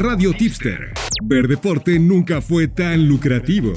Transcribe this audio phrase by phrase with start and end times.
[0.00, 0.92] Radio Tipster.
[1.24, 3.72] Ver deporte nunca fue tan lucrativo.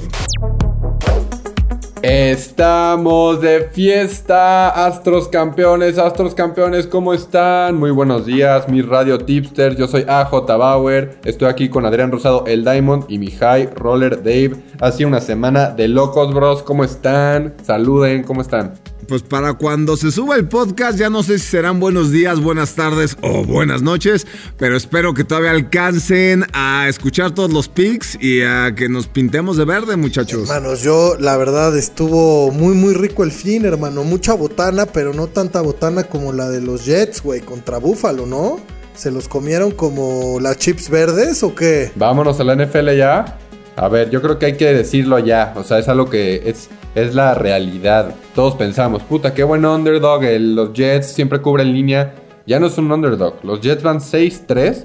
[2.00, 7.76] Estamos de fiesta, Astros campeones, Astros campeones, ¿cómo están?
[7.76, 12.44] Muy buenos días, mi radio tipster, yo soy AJ Bauer, estoy aquí con Adrián Rosado,
[12.46, 14.62] el Diamond y mi high roller Dave.
[14.80, 17.54] Ha una semana de locos, bros, ¿cómo están?
[17.64, 18.74] Saluden, ¿cómo están?
[19.08, 22.74] Pues para cuando se suba el podcast, ya no sé si serán buenos días, buenas
[22.74, 24.26] tardes o buenas noches,
[24.58, 29.56] pero espero que todavía alcancen a escuchar todos los pics y a que nos pintemos
[29.56, 30.48] de verde, muchachos.
[30.48, 35.26] Hermanos, yo la verdad estuvo muy muy rico el fin, hermano, mucha botana, pero no
[35.26, 38.60] tanta botana como la de los Jets, güey, contra Búfalo, ¿no?
[38.94, 41.90] ¿Se los comieron como las chips verdes o qué?
[41.96, 43.38] Vámonos a la NFL ya.
[43.74, 45.54] A ver, yo creo que hay que decirlo ya.
[45.56, 48.14] O sea, es algo que es, es la realidad.
[48.34, 50.22] Todos pensamos, puta, qué buen underdog.
[50.22, 52.14] los Jets siempre cubren línea.
[52.46, 53.36] Ya no es un underdog.
[53.44, 54.84] Los Jets van 6-3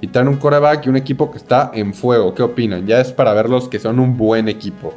[0.00, 2.34] y traen un coreback y un equipo que está en fuego.
[2.34, 2.86] ¿Qué opinan?
[2.86, 4.94] Ya es para verlos que son un buen equipo.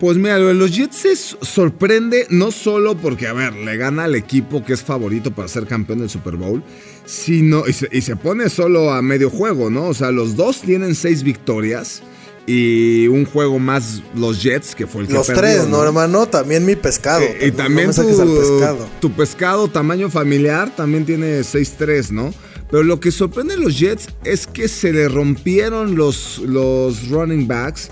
[0.00, 4.04] Pues mira, lo de los Jets se sorprende no solo porque, a ver, le gana
[4.04, 6.62] al equipo que es favorito para ser campeón del Super Bowl,
[7.04, 9.86] sino, y se, y se pone solo a medio juego, ¿no?
[9.86, 12.02] O sea, los dos tienen seis victorias
[12.46, 16.26] y un juego más los Jets, que fue el que Los tres, ¿no, hermano?
[16.26, 17.22] También mi pescado.
[17.22, 18.88] Eh, y también tu, pescado.
[19.00, 22.34] tu pescado, tamaño familiar, también tiene 6-3, ¿no?
[22.70, 27.46] Pero lo que sorprende a los Jets es que se le rompieron los, los running
[27.46, 27.88] backs.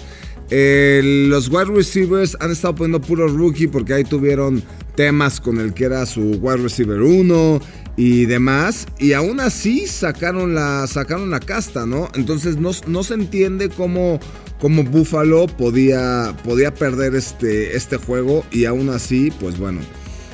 [0.50, 4.62] los wide receivers han estado poniendo puro rookie porque ahí tuvieron
[4.94, 7.60] temas con el que era su wide receiver 1
[7.96, 8.86] y demás.
[8.98, 12.08] Y aún así sacaron la, sacaron la casta, ¿no?
[12.14, 14.20] Entonces no, no se entiende cómo,
[14.60, 19.80] cómo Buffalo podía, podía perder este, este juego y aún así, pues bueno,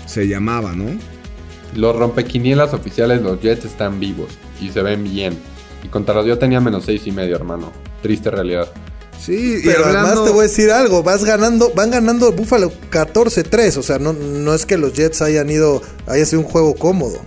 [0.06, 0.86] se llamaba, ¿no?
[1.74, 5.36] Los rompequinielas oficiales, los Jets están vivos y se ven bien.
[5.84, 7.70] Y contra los yo tenía menos seis y medio, hermano.
[8.02, 8.68] Triste realidad.
[9.20, 13.82] Sí, pero además te voy a decir algo, vas ganando, van ganando Buffalo 14-3, o
[13.82, 17.20] sea, no, no es que los Jets hayan ido, haya sido un juego cómodo.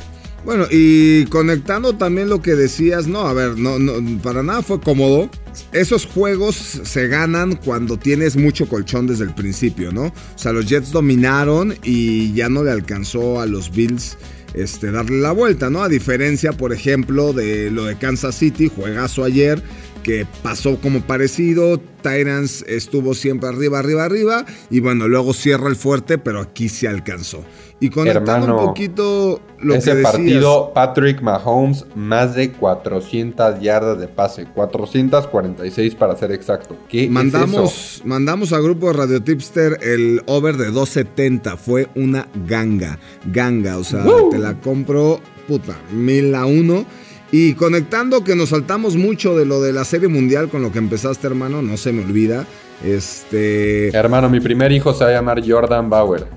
[0.44, 4.82] Bueno, y conectando también lo que decías, no, a ver, no, no, para nada fue
[4.82, 5.30] cómodo.
[5.72, 10.06] Esos juegos se ganan cuando tienes mucho colchón desde el principio, ¿no?
[10.06, 14.18] O sea, los Jets dominaron y ya no le alcanzó a los Bills
[14.56, 15.84] este, darle la vuelta, ¿no?
[15.84, 19.62] A diferencia, por ejemplo, de lo de Kansas City, juegazo ayer,
[20.04, 21.80] que pasó como parecido.
[22.02, 24.46] Tyrants estuvo siempre arriba, arriba, arriba.
[24.70, 27.44] Y bueno, luego cierra el fuerte, pero aquí se alcanzó.
[27.80, 34.46] Y conectando un poquito lo ese partido, Patrick Mahomes, más de 400 yardas de pase,
[34.46, 36.78] 446 para ser exacto.
[36.88, 38.04] ¿Qué mandamos, es eso?
[38.06, 43.84] Mandamos al grupo de Radio Tipster el over de 270, fue una ganga, ganga, o
[43.84, 46.86] sea, te la compro, puta, mil a uno.
[47.32, 50.80] Y conectando que nos saltamos mucho de lo de la serie mundial con lo que
[50.80, 52.46] empezaste, hermano, no se me olvida.
[52.84, 53.96] Este.
[53.96, 56.28] Hermano, mi primer hijo se va a llamar Jordan Bauer.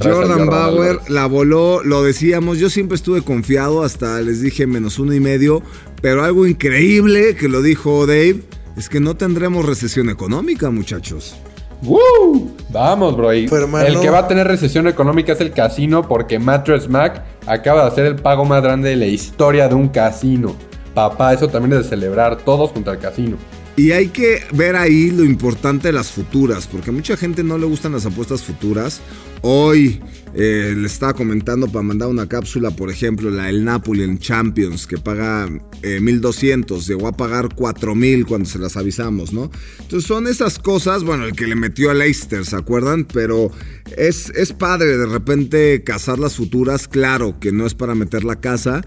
[0.00, 5.12] Jordan, Bauer la voló, lo decíamos, yo siempre estuve confiado, hasta les dije menos uno
[5.12, 5.62] y medio,
[6.00, 8.36] pero algo increíble que lo dijo Dave
[8.76, 11.34] es que no tendremos recesión económica, muchachos.
[11.82, 12.50] ¡Woo!
[12.68, 13.32] Vamos, bro.
[13.32, 17.88] el que va a tener recesión económica es el casino porque Mattress Mac acaba de
[17.88, 20.54] hacer el pago más grande de la historia de un casino.
[20.94, 23.36] Papá, eso también es de celebrar todos contra el casino.
[23.80, 27.56] Y hay que ver ahí lo importante de las futuras, porque a mucha gente no
[27.56, 29.00] le gustan las apuestas futuras.
[29.40, 30.02] Hoy
[30.34, 34.86] eh, le estaba comentando para mandar una cápsula, por ejemplo, la del Napoli en Champions,
[34.86, 35.48] que paga
[35.82, 39.50] 1200, eh, llegó a pagar 4000 cuando se las avisamos, ¿no?
[39.78, 43.06] Entonces son esas cosas, bueno, el que le metió a Leicester, ¿se acuerdan?
[43.06, 43.50] Pero
[43.96, 48.40] es, es padre de repente cazar las futuras, claro que no es para meter la
[48.40, 48.82] casa,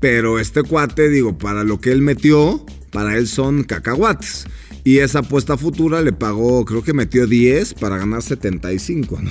[0.00, 4.46] pero este cuate, digo, para lo que él metió, para él son cacahuates.
[4.84, 9.30] Y esa apuesta futura le pagó, creo que metió 10 para ganar 75, ¿no?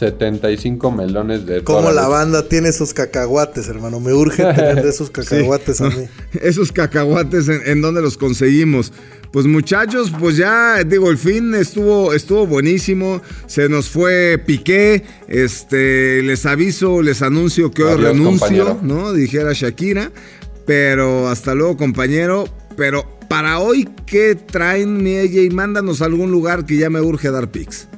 [0.00, 4.00] 75 melones de Como la banda tiene esos cacahuates, hermano.
[4.00, 6.06] Me urge tener de esos cacahuates a mí.
[6.42, 8.92] Esos cacahuates, ¿en, ¿en, dónde los conseguimos?
[9.30, 13.20] Pues muchachos, pues ya digo, el fin estuvo, estuvo buenísimo.
[13.46, 15.04] Se nos fue Piqué.
[15.28, 19.12] Este, les aviso, les anuncio que hoy renuncio, ¿no?
[19.12, 20.10] Dijera Shakira.
[20.66, 22.48] Pero hasta luego, compañero.
[22.80, 27.30] Pero para hoy, ¿qué traen, mi y Mándanos a algún lugar que ya me urge
[27.30, 27.88] dar pics.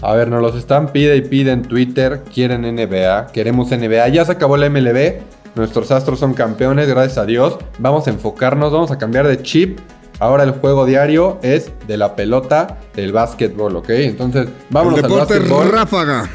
[0.00, 2.22] A ver, nos los están pide y pide en Twitter.
[2.32, 4.10] Quieren NBA, queremos NBA.
[4.10, 5.14] Ya se acabó la MLB.
[5.56, 7.58] Nuestros astros son campeones, gracias a Dios.
[7.80, 9.80] Vamos a enfocarnos, vamos a cambiar de chip.
[10.20, 13.90] Ahora el juego diario es de la pelota del básquetbol, ¿ok?
[13.90, 15.68] Entonces, vamos al básquetbol.
[15.68, 16.30] ráfaga.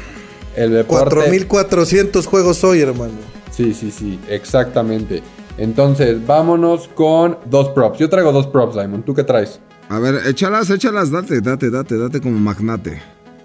[0.54, 1.14] El deporte.
[1.14, 3.14] 4400 juegos hoy, hermano.
[3.50, 5.22] Sí, sí, sí, exactamente.
[5.58, 7.98] Entonces, vámonos con dos props.
[7.98, 9.02] Yo traigo dos props, Simon.
[9.02, 9.60] ¿Tú qué traes?
[9.88, 13.00] A ver, échalas, échalas, date, date, date, date como magnate.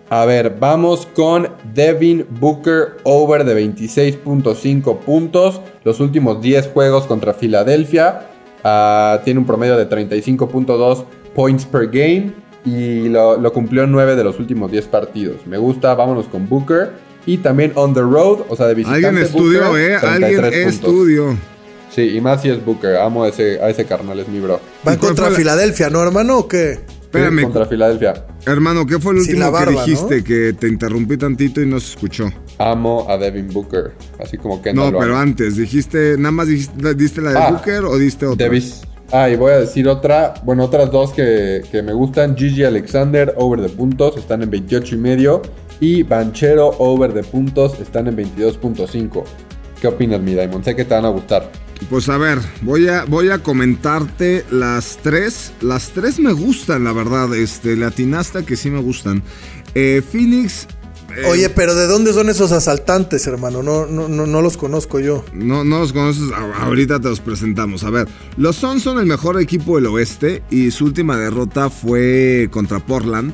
[0.10, 5.62] A ver, vamos con Devin Booker over de 26.5 puntos.
[5.84, 8.28] Los últimos 10 juegos contra Filadelfia.
[8.64, 12.34] Ah, tiene un promedio de 35.2 points per game.
[12.66, 15.48] Y lo, lo cumplió en 9 de los últimos 10 partidos.
[15.48, 16.92] Me gusta, vámonos con Booker.
[17.26, 19.08] Y también on the road, o sea, de visitante.
[19.08, 20.90] Alguien estudió, Booker, eh, alguien 33 puntos.
[20.90, 21.38] estudió.
[21.94, 22.96] Sí, y más si es Booker.
[22.98, 24.60] Amo a ese, a ese carnal, es mi bro.
[24.84, 26.80] ¿Van ¿Y cuál contra la- Filadelfia, no, hermano, o qué?
[27.04, 28.26] Espérame, Sí, Contra Filadelfia.
[28.48, 30.18] hermano, ¿qué fue Sin último la barba, que dijiste?
[30.18, 30.24] ¿no?
[30.24, 32.26] Que te interrumpí tantito y no se escuchó.
[32.58, 33.92] Amo a Devin Booker.
[34.20, 37.52] Así como que No, lo pero antes, dijiste, nada más dijiste, diste la de Ah,
[37.52, 38.48] Booker o diste otra.
[38.48, 38.82] Davis.
[39.12, 42.36] Ah, y voy a decir otra, bueno, otras dos que, que me gustan.
[42.36, 45.42] Gigi Alexander, over de puntos, están en 28 y medio.
[45.80, 49.24] Y Banchero, over de puntos, están en 22.5.
[49.80, 50.64] ¿Qué opinas, mi Diamond?
[50.64, 51.52] Sé que te van a gustar.
[51.90, 55.52] Pues a ver, voy a, voy a comentarte las tres.
[55.62, 57.34] Las tres me gustan, la verdad.
[57.36, 59.22] Este, latinasta que sí me gustan.
[59.76, 60.68] Eh, Phoenix.
[61.16, 63.62] eh, Oye, pero ¿de dónde son esos asaltantes, hermano?
[63.62, 65.24] No, no, no, no los conozco yo.
[65.34, 66.24] No, no los conoces,
[66.60, 67.84] ahorita te los presentamos.
[67.84, 68.08] A ver,
[68.38, 73.34] los Suns son el mejor equipo del oeste y su última derrota fue contra Portland.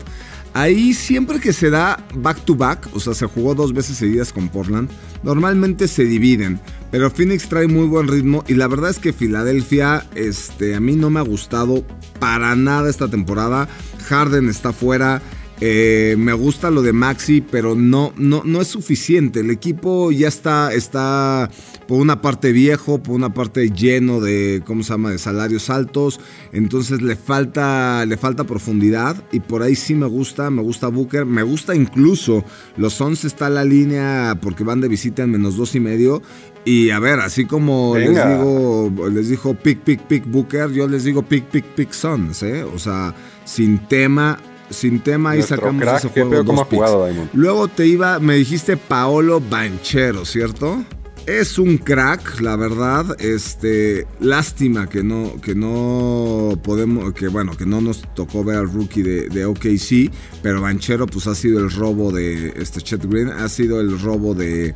[0.54, 4.34] Ahí siempre que se da back to back, o sea, se jugó dos veces seguidas
[4.34, 4.90] con Portland,
[5.24, 6.60] normalmente se dividen.
[6.92, 10.96] Pero Phoenix trae muy buen ritmo y la verdad es que Filadelfia, este, a mí
[10.96, 11.86] no me ha gustado
[12.20, 13.68] para nada esta temporada.
[14.08, 15.22] Harden está fuera.
[15.62, 19.42] Eh, me gusta lo de Maxi, pero no, no, no es suficiente.
[19.42, 21.50] El equipo ya está, está
[21.88, 26.22] por una parte viejo, por una parte lleno de, ¿cómo se llama?, de salarios altos.
[26.54, 31.26] Entonces le falta, le falta profundidad y por ahí sí me gusta, me gusta Booker,
[31.26, 32.46] me gusta incluso
[32.78, 36.22] los 11 está la línea porque van de visita en menos dos y medio.
[36.64, 41.04] Y a ver, así como les digo, les dijo pick, pick, pick Booker, yo les
[41.04, 42.64] digo pick, pick, pick Suns, ¿eh?
[42.64, 43.16] O sea,
[43.46, 44.38] sin tema,
[44.70, 46.44] sin tema Nuestro sacamos crack, ese juego.
[46.44, 47.08] dos jugado.
[47.34, 50.84] Luego te iba, me dijiste Paolo Banchero, ¿cierto?
[51.26, 53.16] Es un crack, la verdad.
[53.20, 58.72] Este, lástima que no, que no podemos, que bueno, que no nos tocó ver al
[58.72, 60.12] rookie de, de OKC,
[60.42, 64.34] pero Banchero pues ha sido el robo de este Chet Green, ha sido el robo
[64.34, 64.74] de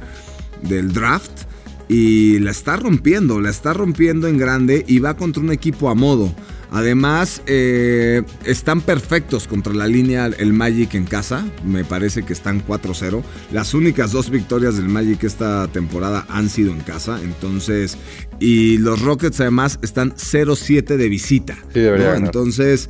[0.62, 1.44] del draft
[1.88, 5.96] y la está rompiendo, la está rompiendo en grande y va contra un equipo a
[5.96, 6.34] modo.
[6.74, 11.46] Además, eh, están perfectos contra la línea el Magic en casa.
[11.64, 13.22] Me parece que están 4-0.
[13.52, 17.20] Las únicas dos victorias del Magic esta temporada han sido en casa.
[17.22, 17.96] Entonces,
[18.40, 21.56] y los Rockets además están 0-7 de visita.
[21.72, 22.26] Sí, debería ganar.
[22.26, 22.90] Entonces,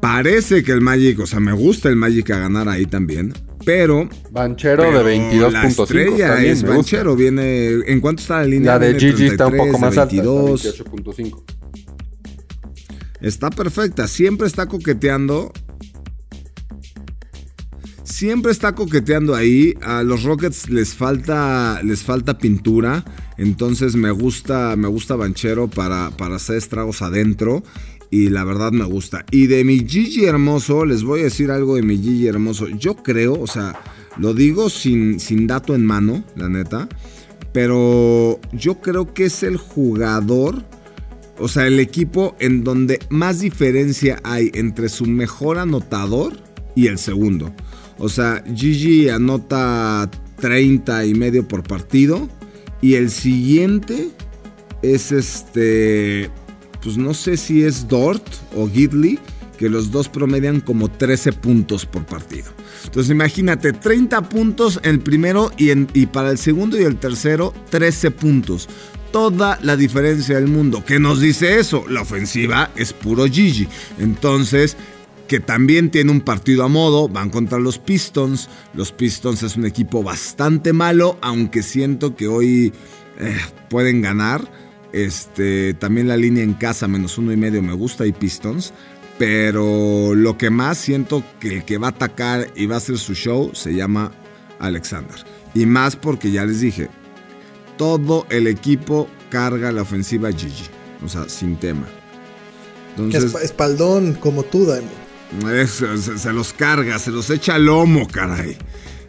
[0.00, 3.32] parece que el Magic, o sea, me gusta el Magic a ganar ahí también.
[3.64, 5.50] Pero Banchero pero de 22.5.
[5.50, 6.64] La estrella es.
[6.64, 7.14] Banchero.
[7.14, 7.68] Viene.
[7.86, 8.72] ¿En cuánto está la línea?
[8.72, 11.16] La de Gigi está un 33, poco más de alta, está 22.
[11.16, 11.63] 28.5.
[13.24, 14.06] Está perfecta.
[14.06, 15.50] Siempre está coqueteando.
[18.02, 19.72] Siempre está coqueteando ahí.
[19.80, 21.80] A los Rockets les falta.
[21.82, 23.02] Les falta pintura.
[23.38, 24.76] Entonces me gusta.
[24.76, 27.62] Me gusta Banchero para, para hacer estragos adentro.
[28.10, 29.24] Y la verdad me gusta.
[29.30, 32.68] Y de mi Gigi hermoso, les voy a decir algo de mi Gigi hermoso.
[32.68, 33.80] Yo creo, o sea,
[34.18, 36.90] lo digo sin, sin dato en mano, la neta.
[37.54, 40.62] Pero yo creo que es el jugador
[41.38, 46.36] o sea, el equipo en donde más diferencia hay entre su mejor anotador
[46.76, 47.52] y el segundo.
[47.98, 52.28] O sea, Gigi anota 30 y medio por partido.
[52.80, 54.10] Y el siguiente
[54.82, 56.30] es este.
[56.82, 59.18] Pues no sé si es Dort o Gidley.
[59.58, 62.46] Que los dos promedian como 13 puntos por partido.
[62.84, 66.96] Entonces imagínate, 30 puntos en el primero y, en- y para el segundo y el
[66.96, 68.68] tercero, 13 puntos
[69.14, 70.84] toda la diferencia del mundo.
[70.84, 71.84] ¿Qué nos dice eso?
[71.88, 73.68] La ofensiva es puro Gigi.
[74.00, 74.76] Entonces,
[75.28, 78.48] que también tiene un partido a modo, van contra los Pistons.
[78.74, 82.72] Los Pistons es un equipo bastante malo, aunque siento que hoy
[83.20, 83.38] eh,
[83.70, 84.50] pueden ganar.
[84.92, 88.72] Este, también la línea en casa, menos uno y medio, me gusta y Pistons.
[89.16, 92.98] Pero lo que más siento que el que va a atacar y va a hacer
[92.98, 94.10] su show se llama
[94.58, 95.24] Alexander.
[95.54, 96.90] Y más porque ya les dije,
[97.76, 100.64] todo el equipo carga la ofensiva Gigi.
[101.04, 101.86] O sea, sin tema.
[102.96, 105.54] Que Entonces, esp- espaldón como tú, Diamond.
[105.54, 105.70] es-
[106.04, 108.56] se, se los carga, se los echa al lomo, caray.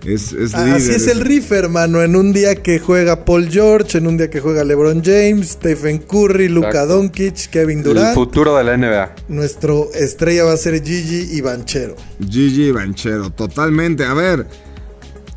[0.06, 2.04] Es, es Así es el riff, hermano.
[2.04, 5.98] En un día que juega Paul George, en un día que juega LeBron James, Stephen
[5.98, 6.94] Curry, Luka Exacto.
[6.94, 8.14] Doncic, Kevin El Durant.
[8.14, 9.16] futuro de la NBA.
[9.30, 11.96] Nuestro estrella va a ser Gigi y Banchero.
[12.30, 14.06] Gigi Banchero, totalmente.
[14.06, 14.46] A ver,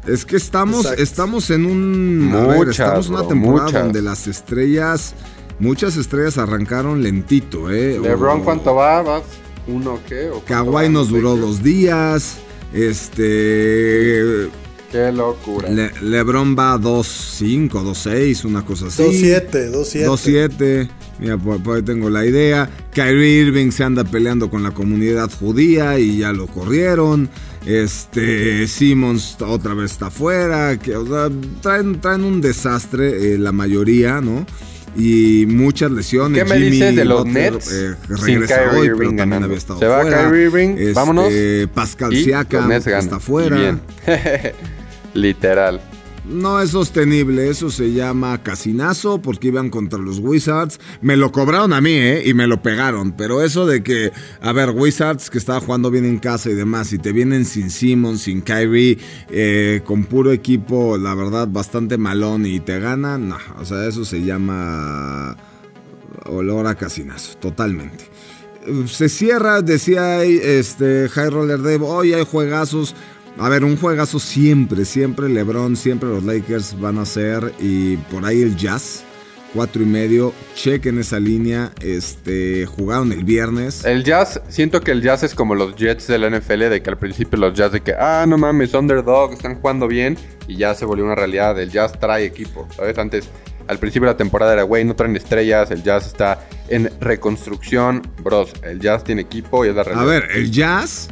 [0.08, 1.02] es que estamos, Exacto.
[1.02, 2.32] estamos en un.
[2.34, 3.82] a ver, Muchas, estamos en una temporada muchas.
[3.84, 5.14] donde las estrellas
[5.60, 7.98] muchas estrellas arrancaron lentito, ¿eh?
[8.00, 9.02] LeBron, O- ¿cuánto va?
[9.02, 9.22] ¿Vas
[9.66, 10.30] uno qué?
[10.30, 10.88] ¿O Kawhi va?
[10.88, 11.46] nos duró Lakers?
[11.46, 12.38] dos días.
[12.72, 14.48] Este.
[14.90, 15.68] Qué locura.
[15.68, 19.02] Le- LeBron va 2-5, 2-6, una cosa así.
[19.02, 20.06] 2-7, 2-7.
[20.06, 20.88] 2-7.
[21.18, 22.70] Mira, por, por ahí tengo la idea.
[22.94, 27.28] Kyrie Irving se anda peleando con la comunidad judía y ya lo corrieron.
[27.68, 30.78] Este Simmons otra vez está fuera.
[30.78, 31.28] Que, o sea,
[31.60, 34.46] traen, traen un desastre eh, la mayoría, ¿no?
[34.96, 36.42] Y muchas lesiones.
[36.42, 39.44] ¿Qué me Jimmy dices de los Butler, Nets eh, sin regresa Kyrie hoy, pero también
[39.44, 40.24] había estado Se va fuera.
[40.24, 41.32] Kyrie Irving, Este, vámonos.
[41.74, 43.56] Pascal Siakam está Y fuera.
[43.56, 43.80] bien.
[45.14, 45.80] Literal.
[46.28, 50.78] No es sostenible, eso se llama casinazo porque iban contra los Wizards.
[51.00, 52.22] Me lo cobraron a mí, ¿eh?
[52.26, 53.12] Y me lo pegaron.
[53.12, 56.92] Pero eso de que, a ver, Wizards que estaba jugando bien en casa y demás,
[56.92, 58.98] y te vienen sin Simmons, sin Kyrie,
[59.30, 64.04] eh, con puro equipo, la verdad, bastante malón y te ganan, no, o sea, eso
[64.04, 65.34] se llama
[66.26, 68.04] olor a casinazo, totalmente.
[68.86, 72.94] Se cierra, decía este High Roller Dave, hoy hay juegazos.
[73.40, 78.24] A ver, un juegazo siempre, siempre LeBron, siempre los Lakers van a ser y por
[78.24, 79.04] ahí el Jazz,
[79.54, 83.84] cuatro y medio, chequen esa línea, este, jugaron el viernes.
[83.84, 86.90] El Jazz, siento que el Jazz es como los Jets de la NFL, de que
[86.90, 90.18] al principio los Jazz de que, ah, no mames, underdog, están jugando bien,
[90.48, 91.58] y ya se volvió una realidad.
[91.60, 92.98] El Jazz trae equipo, ¿sabes?
[92.98, 93.28] Antes,
[93.68, 98.02] al principio de la temporada era, güey, no traen estrellas, el Jazz está en reconstrucción,
[98.22, 100.08] bros, el Jazz tiene equipo y es la realidad.
[100.08, 101.08] A ver, el jazz,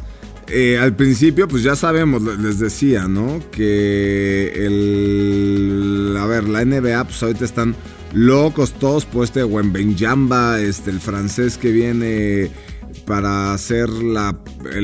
[0.49, 3.41] eh, al principio, pues ya sabemos, le- les decía, ¿no?
[3.51, 6.17] Que el.
[6.19, 7.75] A ver, la NBA, pues ahorita están
[8.13, 12.51] locos todos por este Wembenyamba, este, el francés que viene
[13.07, 14.37] para ser la,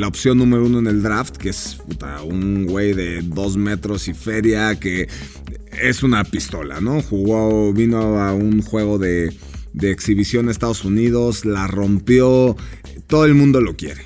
[0.07, 4.15] opción número uno en el draft, que es puta, un güey de dos metros y
[4.15, 5.09] feria, que
[5.81, 7.03] es una pistola, ¿no?
[7.03, 9.33] Jugó, vino a un juego de,
[9.73, 12.57] de exhibición a Estados Unidos, la rompió,
[13.07, 14.03] todo el mundo lo quiere.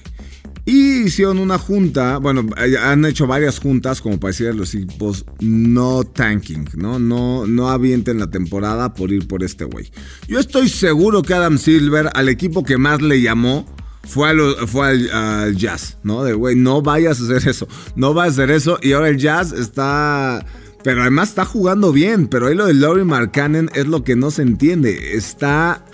[0.69, 4.75] Y hicieron una junta, bueno, eh, han hecho varias juntas como para decir a los
[4.75, 6.99] equipos no tanking, ¿no?
[6.99, 9.93] No, no avienten la temporada por ir por este güey.
[10.27, 13.65] Yo estoy seguro que Adam Silver, al equipo que más le llamó,
[14.03, 16.25] fue, a lo- fue al, al Jazz, ¿no?
[16.25, 18.79] De güey, no vayas a hacer eso, no vayas a hacer eso.
[18.83, 20.45] Y ahora el Jazz está...
[20.83, 24.31] Pero además está jugando bien, pero ahí lo de Laurie Markkanen es lo que no
[24.33, 25.17] se entiende.
[25.17, 25.85] Está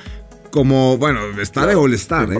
[0.50, 2.36] como, bueno, está de All-Star, ¿eh?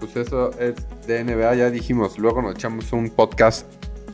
[0.00, 0.74] Pues eso es
[1.06, 2.18] de NBA, ya dijimos.
[2.18, 3.66] Luego nos echamos un podcast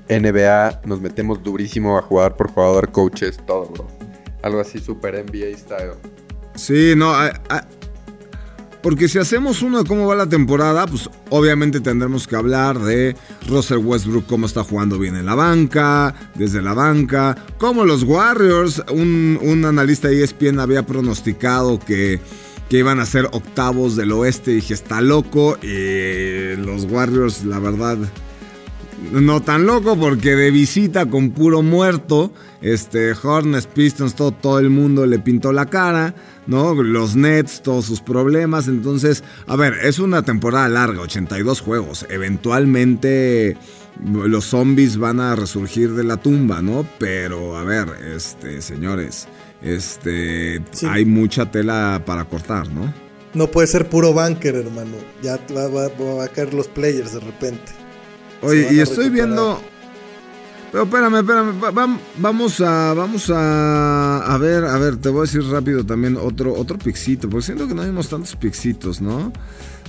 [0.09, 3.87] NBA, nos metemos durísimo a jugar por jugador, coaches, todo, bro.
[4.43, 5.95] Algo así super NBA style.
[6.55, 7.15] Sí, no.
[8.83, 13.17] porque si hacemos uno de cómo va la temporada, pues obviamente tendremos que hablar de
[13.49, 18.83] Russell Westbrook, cómo está jugando bien en la banca, desde la banca, como los Warriors.
[18.93, 22.21] Un, un analista de ESPN había pronosticado que,
[22.73, 24.53] que iban a ser octavos del oeste.
[24.53, 25.59] Dije, está loco.
[25.63, 27.99] Y los Warriors, la verdad,
[29.11, 34.71] no tan loco porque de visita con puro muerto, este Hornets, Pistons, todo, todo el
[34.71, 36.15] mundo le pintó la cara,
[36.47, 36.73] ¿no?
[36.73, 38.69] Los Nets, todos sus problemas.
[38.69, 42.07] Entonces, a ver, es una temporada larga, 82 juegos.
[42.09, 43.55] Eventualmente
[44.03, 46.87] los zombies van a resurgir de la tumba, ¿no?
[46.99, 49.29] Pero, a ver, este, señores,
[49.63, 50.87] este, Sí.
[50.89, 52.93] hay mucha tela para cortar, ¿no?
[53.35, 54.97] No puede ser puro banker, hermano.
[55.23, 55.89] Ya va, va-
[56.19, 57.73] va a caer los players de repente.
[58.43, 59.61] Oye, y estoy viendo.
[60.71, 61.63] Pero espérame, espérame.
[61.63, 62.93] va- vam- vamos a.
[62.95, 64.19] Vamos a.
[64.35, 67.29] A ver, a ver, te voy a decir rápido también otro, otro pixito.
[67.31, 69.33] Porque siento que no vimos tantos pixitos, ¿no?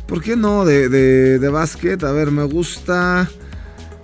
[0.07, 0.65] ¿Por qué no?
[0.65, 2.01] De, de, de básquet.
[2.03, 3.29] A ver, me gusta.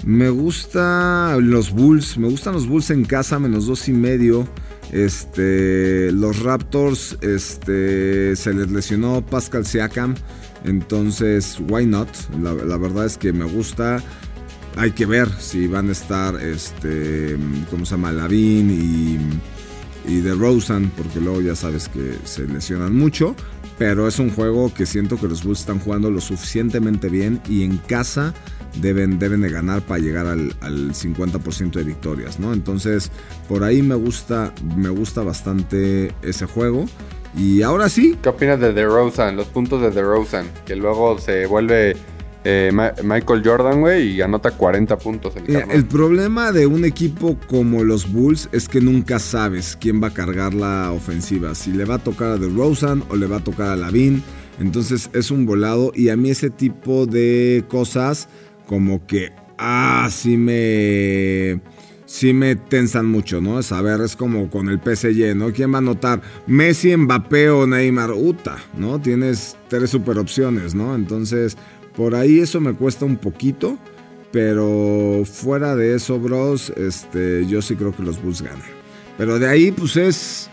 [0.05, 2.17] Me gusta los Bulls.
[2.17, 4.47] Me gustan los Bulls en casa, menos dos y medio.
[4.91, 6.11] Este.
[6.11, 7.17] Los Raptors.
[7.21, 8.35] Este.
[8.35, 10.15] Se les lesionó Pascal Siakam.
[10.63, 12.09] Entonces, why not?
[12.41, 14.03] La, verdad es que me gusta.
[14.75, 17.35] Hay que ver si van a estar, este,
[17.69, 18.11] ¿cómo se llama?
[18.11, 23.35] Lavín y, y de Rosen, porque luego ya sabes que se lesionan mucho.
[23.77, 27.63] Pero es un juego que siento que los Bulls están jugando lo suficientemente bien y
[27.63, 28.33] en casa
[28.75, 32.53] deben, deben de ganar para llegar al, al 50% de victorias, ¿no?
[32.53, 33.11] Entonces,
[33.47, 36.85] por ahí me gusta, me gusta bastante ese juego.
[37.37, 39.35] Y ahora sí, ¿Qué opinas de DeRozan?
[39.35, 41.95] Los puntos de DeRozan, que luego se vuelve
[42.43, 42.71] eh,
[43.03, 45.75] Michael Jordan, güey, y anota 40 puntos el Eh, carnal.
[45.75, 50.13] El problema de un equipo como los Bulls es que nunca sabes quién va a
[50.13, 51.53] cargar la ofensiva.
[51.53, 54.23] Si le va a tocar a DeRozan o le va a tocar a Lavin.
[54.59, 55.91] Entonces es un volado.
[55.93, 58.27] Y a mí ese tipo de cosas
[58.69, 59.31] como que...
[59.57, 61.59] Ah, sí me...
[62.05, 63.59] sí me tensan mucho, ¿no?
[63.59, 65.51] Es a ver, es como con el PSG, ¿no?
[65.51, 66.21] ¿Quién va a anotar?
[66.45, 68.11] Messi, Mbappé o Neymar.
[68.11, 69.01] Uta, ¿no?
[69.01, 70.93] Tienes tres super opciones, ¿no?
[70.93, 71.57] Entonces,
[71.95, 73.79] por ahí eso me cuesta un poquito.
[74.31, 78.61] Pero fuera de eso, bros, este, yo sí creo que los Bulls ganan.
[79.17, 80.47] Pero de ahí, pues es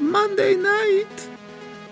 [0.00, 1.37] Monday Night.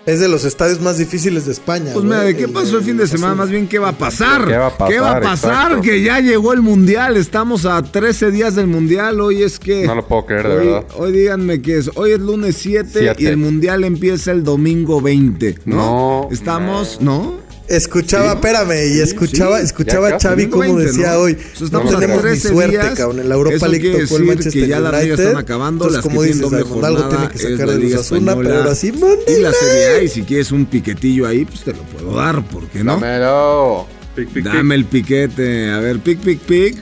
[0.07, 1.91] Es de los estadios más difíciles de España.
[1.91, 3.33] Pues mira, ¿de qué pasó el fin de semana?
[3.33, 3.37] Azul.
[3.39, 4.47] Más bien, ¿qué va a pasar?
[4.47, 4.93] ¿Qué va a pasar?
[4.93, 5.81] ¿Qué va a pasar?
[5.81, 7.17] Que ya llegó el Mundial.
[7.17, 9.19] Estamos a 13 días del Mundial.
[9.19, 9.85] Hoy es que...
[9.85, 10.85] No lo puedo creer, de hoy, verdad.
[10.95, 11.91] Hoy díganme qué es.
[11.95, 13.21] Hoy es lunes 7 Siete.
[13.21, 15.75] y el Mundial empieza el domingo 20, ¿no?
[15.75, 17.33] No, Estamos, ¿no?
[17.67, 18.35] Escuchaba, Sí.
[18.37, 19.65] espérame, y escuchaba, sí.
[19.65, 21.19] escuchaba a Xavi como 20, decía ¿no?
[21.19, 21.37] hoy.
[21.71, 22.95] No tenemos ni 13 suerte, días.
[22.95, 23.19] cabrón.
[23.19, 25.19] En la Europa League tocó el Manchester que ya las United.
[25.19, 28.31] están acabando, Entonces, las que como tienen dices, algo tiene que es sacar de Asuna,
[28.31, 29.51] Española pero ahora sí, Monday y la.
[29.53, 30.01] Serie A.
[30.03, 32.93] Y si quieres un piquetillo ahí, pues te lo puedo dar, ¿por qué no?
[32.93, 33.87] Dámelo.
[34.15, 35.69] Pic, pic, Dame el piquete.
[35.69, 36.77] A ver, pic, pic, pic.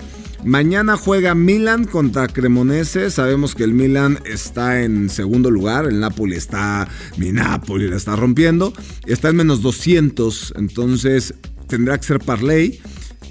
[0.45, 3.09] Mañana juega Milan contra Cremonese.
[3.09, 5.87] Sabemos que el Milan está en segundo lugar.
[5.87, 6.87] El Napoli está.
[7.17, 8.71] Mi Napoli la está rompiendo.
[9.07, 10.53] Está en menos 200.
[10.55, 11.33] Entonces
[11.67, 12.79] tendrá que ser Parley.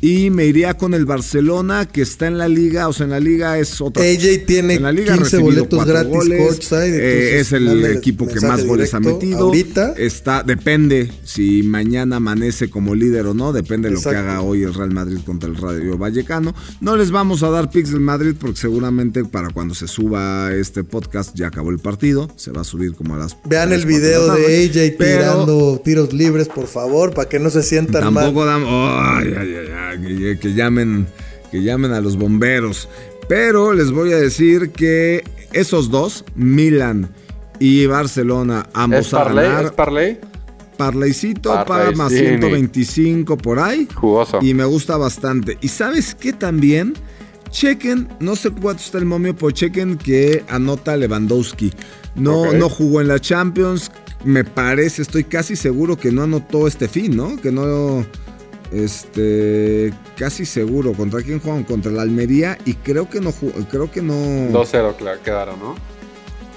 [0.01, 2.89] Y me iría con el Barcelona, que está en la liga.
[2.89, 4.03] O sea, en la liga es otra.
[4.03, 8.27] AJ tiene En la liga ha 15 recibido boletos gratis goles, eh, es el equipo
[8.27, 9.39] que más goles ha metido.
[9.39, 9.95] ahorita.
[9.97, 14.63] Está, depende si mañana amanece como líder o no, depende de lo que haga hoy
[14.63, 16.55] el Real Madrid contra el Rayo Vallecano.
[16.81, 20.85] No les vamos a dar picks del Madrid porque seguramente para cuando se suba este
[20.85, 22.29] podcast ya acabó el partido.
[22.37, 23.37] Se va a subir como a las.
[23.45, 24.65] Vean el video de.
[24.65, 28.25] AJ Pero tirando tiros libres, por favor, para que no se sientan mal.
[28.25, 28.69] Tampoco damos.
[28.71, 31.07] ay, ay, ay, ay, que, que llamen.
[31.51, 32.89] Que llamen a los bomberos.
[33.29, 37.09] Pero les voy a decir que esos dos, Milan
[37.61, 39.45] y Barcelona, ambos ¿Es a Parley?
[39.45, 39.65] ganar.
[39.67, 40.19] ¿Es Parley?
[40.77, 43.89] Parleycito paga más sí, 125 por ahí.
[43.95, 44.41] Jugoso.
[44.43, 45.57] Y me gusta bastante.
[45.61, 46.95] Y sabes qué también?
[47.51, 51.73] Chequen, no sé cuánto está el momio, pero chequen que anota Lewandowski.
[52.17, 53.93] No, no jugó en la Champions.
[54.25, 57.37] Me parece, estoy casi seguro que no anotó este fin, ¿no?
[57.41, 58.05] Que no.
[58.75, 59.93] Este.
[60.19, 60.93] Casi seguro.
[60.93, 61.65] ¿Contra quién jugaron?
[61.65, 62.59] Contra la Almería.
[62.65, 63.33] Y creo que no.
[63.71, 64.15] Creo que no.
[64.15, 65.75] 2-0 claro, quedaron, ¿no?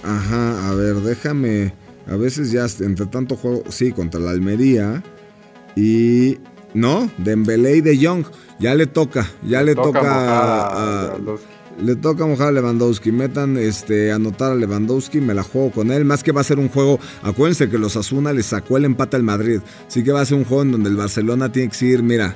[0.04, 1.74] Ajá, a ver, déjame.
[2.10, 5.04] A veces ya entre tanto juego, sí, contra la Almería.
[5.76, 6.38] Y.
[6.74, 8.26] No, Dembélé y De Jong.
[8.60, 10.02] Ya le toca, ya le toca.
[10.02, 11.48] mojar a- a Lewandowski.
[11.80, 13.12] Le toca mojar a Lewandowski.
[13.12, 15.22] Metan, este, anotar a Lewandowski.
[15.22, 16.06] Me la juego con él.
[16.06, 17.00] Más que va a ser un juego.
[17.24, 19.60] Acuérdense que los Asuna le sacó el empate al Madrid.
[19.88, 22.36] Así que va a ser un juego en donde el Barcelona tiene que decir: Mira,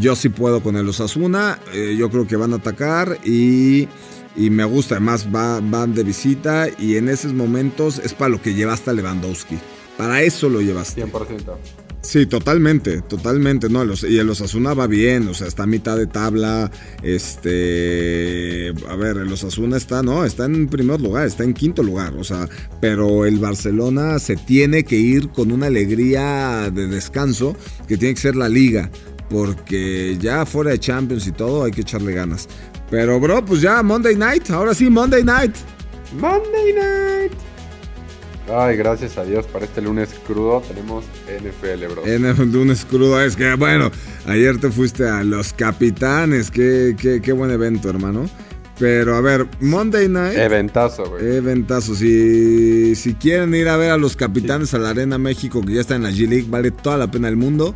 [0.00, 1.58] yo sí puedo con el Osasuna.
[1.74, 3.18] eh, yo creo que van a atacar.
[3.24, 3.88] Y,
[4.36, 4.96] y me gusta.
[4.96, 6.66] Además, va- van de visita.
[6.78, 9.58] Y en esos momentos es para lo que llevaste a Lewandowski.
[9.96, 11.04] Para eso lo llevaste.
[11.04, 11.56] 100%.
[12.00, 13.68] Sí, totalmente, totalmente.
[13.68, 16.70] No, los, y el Osasuna va bien, o sea, está a mitad de tabla.
[17.02, 18.72] Este.
[18.88, 22.24] A ver, el Osasuna está, no, está en primer lugar, está en quinto lugar, o
[22.24, 22.48] sea,
[22.80, 27.56] pero el Barcelona se tiene que ir con una alegría de descanso
[27.88, 28.90] que tiene que ser la liga,
[29.28, 32.48] porque ya fuera de Champions y todo hay que echarle ganas.
[32.90, 35.54] Pero, bro, pues ya Monday night, ahora sí, Monday night.
[36.12, 37.32] Monday Night.
[38.50, 42.06] Ay, gracias a Dios, para este lunes crudo tenemos NFL, bro.
[42.06, 43.90] En el lunes crudo es que, bueno,
[44.26, 46.50] ayer te fuiste a los capitanes.
[46.50, 48.28] Qué, qué, qué buen evento, hermano.
[48.78, 50.38] Pero a ver, Monday Night.
[50.38, 51.36] Eventazo, güey.
[51.36, 51.94] Eventazo.
[51.96, 55.80] Si, si quieren ir a ver a los capitanes a la Arena México, que ya
[55.80, 57.74] está en la G-League, vale toda la pena del mundo.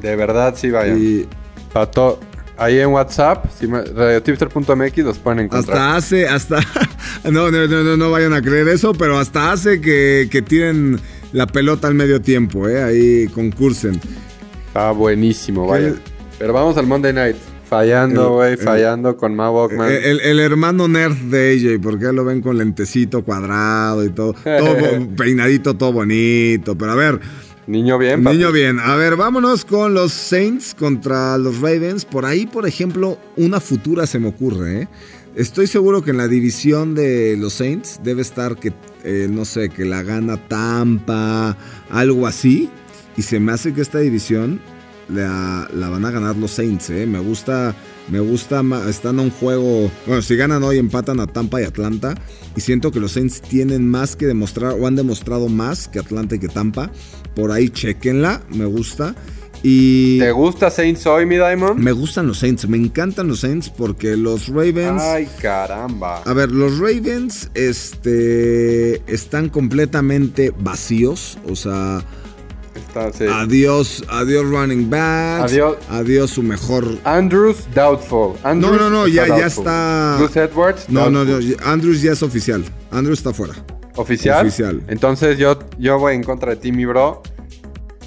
[0.00, 0.96] De verdad, sí, vaya.
[0.96, 1.28] Y
[1.72, 2.18] Para to-
[2.56, 5.76] Ahí en WhatsApp, si me- radiotipster.mx los pueden encontrar.
[5.78, 6.58] hasta hace, hasta.
[7.24, 10.98] No, no, no, no, no vayan a creer eso, pero hasta hace que, que tiren
[11.32, 12.82] la pelota al medio tiempo, ¿eh?
[12.82, 14.00] Ahí concursen.
[14.66, 15.88] Está buenísimo, vaya.
[15.88, 16.00] El-
[16.38, 17.36] Pero vamos al Monday Night.
[17.68, 19.90] Fallando, El- güey, el- fallando con Ma Walkman.
[19.92, 24.32] El, el- el hermano nerd de AJ, porque lo ven con lentecito cuadrado y todo,
[24.32, 24.76] todo
[25.16, 26.76] peinadito, todo bonito.
[26.76, 27.20] Pero a ver,
[27.68, 28.36] Niño bien, papi.
[28.36, 28.80] niño bien.
[28.80, 32.04] A ver, vámonos con los Saints contra los Ravens.
[32.04, 34.82] Por ahí, por ejemplo, una futura se me ocurre.
[34.82, 34.88] ¿eh?
[35.36, 38.72] Estoy seguro que en la división de los Saints debe estar que,
[39.04, 41.56] eh, no sé, que la gana Tampa,
[41.88, 42.68] algo así.
[43.16, 44.60] Y se me hace que esta división
[45.08, 47.06] la, la van a ganar los Saints, ¿eh?
[47.06, 47.76] Me gusta,
[48.08, 52.14] me gusta, están a un juego, bueno, si ganan hoy empatan a Tampa y Atlanta
[52.56, 56.34] y siento que los Saints tienen más que demostrar o han demostrado más que Atlanta
[56.34, 56.90] y que Tampa.
[57.34, 59.14] Por ahí chequenla, me gusta.
[59.62, 61.78] Y ¿Te gusta Saints hoy, mi Diamond?
[61.78, 65.02] me gustan los Saints, me encantan los Saints porque los Ravens...
[65.02, 66.22] Ay, caramba.
[66.24, 72.02] A ver, los Ravens este, están completamente vacíos, o sea...
[72.74, 73.24] está, sí.
[73.30, 75.52] Adiós, adiós running backs.
[75.52, 75.76] Adiós.
[75.90, 76.86] Adiós su mejor.
[77.04, 78.36] Andrews, doubtful.
[78.42, 80.16] Andrews No, no, no, ya, ya está.
[80.18, 81.38] Gus Edwards, No, no, no.
[81.64, 82.64] Andrews ya es oficial.
[82.90, 83.54] Andrews está fuera.
[83.96, 84.46] ¿Oficial?
[84.46, 84.82] Oficial.
[84.88, 87.22] Entonces yo, yo voy en contra de ti, mi bro.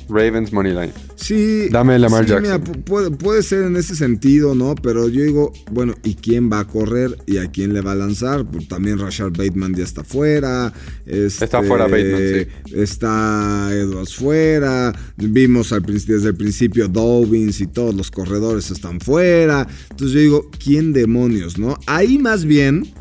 [0.09, 0.91] Ravens Moneyline.
[1.15, 1.69] Sí.
[1.69, 2.61] Dame Lamar sí, Jackson.
[2.61, 4.75] mira, puede, puede ser en ese sentido, ¿no?
[4.75, 7.95] Pero yo digo, bueno, ¿y quién va a correr y a quién le va a
[7.95, 8.45] lanzar?
[8.45, 10.73] Pues también Rashard Bateman ya está fuera.
[11.05, 14.93] este, Está fuera Bateman, Está Edwards fuera.
[15.17, 19.67] Vimos al, desde el principio Dobbins y todos los corredores están fuera.
[19.91, 21.77] Entonces yo digo, ¿quién demonios, no?
[21.85, 22.93] Ahí más bien.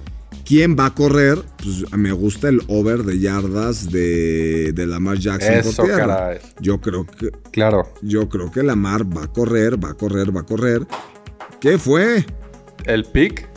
[0.44, 1.38] ¿Quién va a correr?
[1.62, 6.07] Pues me gusta el over de yardas de, de Lamar Jackson Eso, por tierra.
[6.07, 6.38] caray.
[6.61, 7.88] Yo creo que Claro.
[8.02, 10.83] yo creo que Lamar va a correr, va a correr, va a correr.
[11.61, 12.26] ¿Qué fue?
[12.85, 13.48] El pick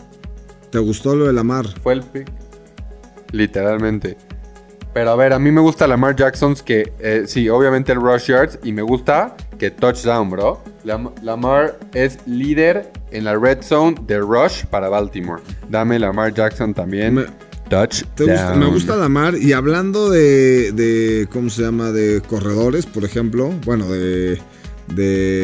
[0.71, 1.65] ¿Te gustó lo de Lamar?
[1.81, 2.31] fue el pick.
[3.31, 4.17] Literalmente.
[4.93, 8.27] Pero a ver, a mí me gusta Lamar Jackson que eh, sí, obviamente el rush
[8.27, 10.61] yards y me gusta que touchdown, bro.
[10.83, 15.41] Lam- Lamar es líder en la red zone de rush para Baltimore.
[15.69, 17.13] Dame Lamar Jackson también.
[17.15, 17.25] Me-
[17.69, 18.11] touchdown.
[18.15, 19.35] ¿Te gusta- me gusta Lamar.
[19.37, 21.91] Y hablando de, de, ¿cómo se llama?
[21.91, 23.49] De corredores, por ejemplo.
[23.65, 24.39] Bueno, de,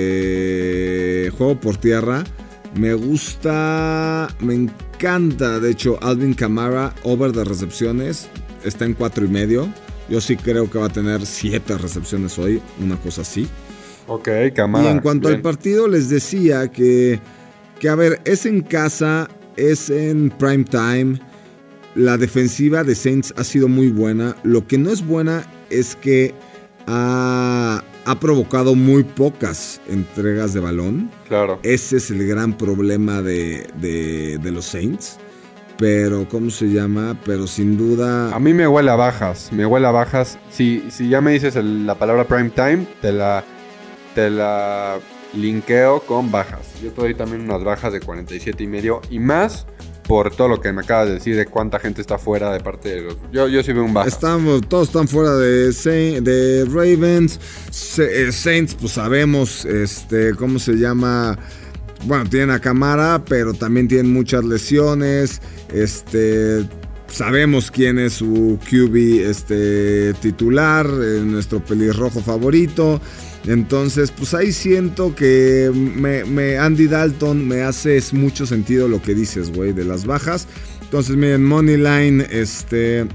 [0.01, 2.23] de juego por tierra.
[2.75, 8.29] Me gusta, me encanta, de hecho, Alvin Kamara, over de recepciones,
[8.63, 9.67] está en cuatro y medio.
[10.09, 13.47] Yo sí creo que va a tener siete recepciones hoy, una cosa así.
[14.07, 14.85] Ok, cámara.
[14.85, 17.19] Y en cuanto al partido, les decía que,
[17.79, 21.19] que, a ver, es en casa, es en prime time.
[21.95, 24.35] La defensiva de Saints ha sido muy buena.
[24.43, 26.33] Lo que no es buena es que
[26.87, 31.11] ha, ha provocado muy pocas entregas de balón.
[31.27, 31.59] Claro.
[31.63, 35.17] Ese es el gran problema de, de- de los Saints.
[35.77, 37.17] Pero, ¿cómo se llama?
[37.25, 38.33] Pero sin duda...
[38.35, 40.37] A mí me huele a bajas, me huele a bajas.
[40.51, 43.43] Si, si ya me dices el- la palabra prime time, te la,
[44.13, 44.99] te la
[45.33, 46.67] linkeo con bajas.
[46.81, 49.65] Yo te doy también unas bajas de 47 y medio y más
[50.07, 52.89] por todo lo que me acabas de decir de cuánta gente está fuera de parte
[52.89, 53.17] de los...
[53.31, 54.09] Yo, yo sí veo un baja.
[54.09, 55.71] Estamos, todos están fuera de,
[56.21, 57.39] de Ravens.
[57.97, 61.37] Eh, Saints, pues sabemos, este, ¿cómo se llama?
[62.05, 65.41] Bueno, tienen a Camara, pero también tienen muchas lesiones.
[65.71, 66.67] Este,
[67.07, 72.99] sabemos quién es su QB este, titular, eh, nuestro pelirrojo favorito.
[73.45, 79.51] Entonces, pues ahí siento que me, Andy Dalton me hace mucho sentido lo que dices,
[79.51, 80.47] güey, de las bajas.
[80.81, 83.07] Entonces, miren, Moneyline, este,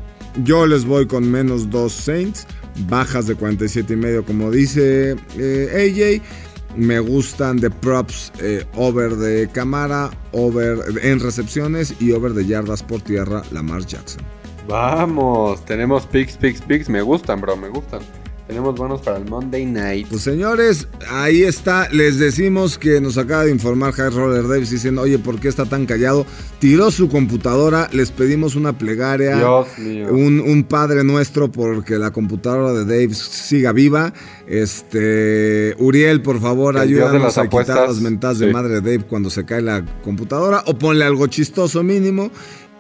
[0.42, 2.46] yo les voy con menos dos Saints,
[2.88, 6.76] bajas de 47 y medio, como dice eh, AJ.
[6.76, 12.82] Me gustan de props eh, over de cámara, over en recepciones y over de yardas
[12.82, 14.22] por tierra, Lamar Jackson.
[14.68, 16.88] Vamos, tenemos picks, picks, picks.
[16.90, 18.00] Me gustan, bro, me gustan.
[18.46, 20.06] Tenemos buenos para el Monday Night.
[20.09, 21.88] Pues señores, ahí está.
[21.88, 25.64] Les decimos que nos acaba de informar High Roller Davis diciendo, oye, ¿por qué está
[25.64, 26.24] tan callado?
[26.61, 29.37] Tiró su computadora, les pedimos una plegaria.
[29.37, 30.12] Dios mío.
[30.12, 34.12] Un, un padre nuestro porque la computadora de Dave siga viva.
[34.46, 39.04] Este, Uriel, por favor, el ayúdanos las a quitar las mentadas de madre de Dave
[39.09, 40.62] cuando se cae la computadora.
[40.66, 42.30] O ponle algo chistoso mínimo.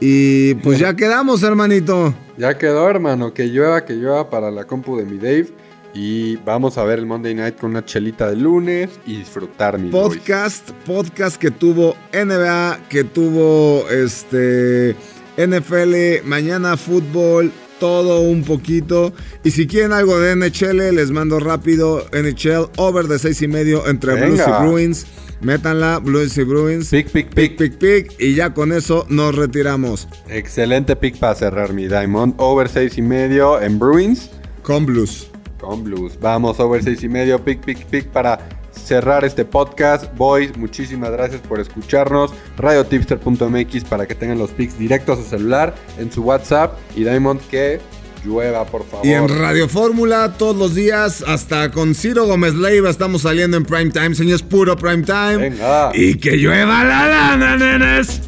[0.00, 2.14] Y pues ya quedamos, hermanito.
[2.36, 3.32] Ya quedó, hermano.
[3.32, 5.48] Que llueva, que llueva para la compu de mi Dave.
[5.94, 9.90] Y vamos a ver el Monday Night con una chelita de lunes y disfrutar, boys.
[9.90, 14.94] podcast, podcast que tuvo NBA, que tuvo este
[15.38, 19.12] NFL, mañana fútbol, todo un poquito.
[19.44, 23.86] Y si quieren algo de NHL, les mando rápido NHL over de seis y medio
[23.88, 24.14] entre.
[24.14, 25.06] Blues y Bruins.
[25.40, 26.88] Métanla, Blues y Bruins.
[26.88, 27.78] Pick, pick, pick, pick.
[27.78, 28.20] pick, pick.
[28.20, 30.08] Y ya con eso nos retiramos.
[30.28, 32.34] Excelente pick para cerrar mi Diamond.
[32.38, 34.30] Over 6 y medio en Bruins
[34.62, 35.28] Con Blues.
[35.60, 36.18] con Blues.
[36.20, 37.44] Vamos, over 6 y medio.
[37.44, 38.38] Pick, pick, pick para
[38.86, 40.16] cerrar este podcast.
[40.16, 42.32] Boys, muchísimas gracias por escucharnos.
[42.56, 46.78] Radiotipster.mx para que tengan los picks directos a su celular, en su WhatsApp.
[46.94, 47.80] Y Diamond, que
[48.24, 49.04] llueva, por favor.
[49.04, 53.64] Y en Radio Fórmula todos los días, hasta con Ciro Gómez Leiva estamos saliendo en
[53.64, 55.36] prime time, señores, puro prime time.
[55.36, 55.90] Venga.
[55.94, 58.22] Y que llueva la lana, nenes.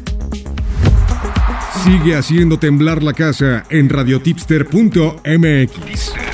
[1.83, 6.28] Sigue haciendo temblar la casa en radiotipster.mx.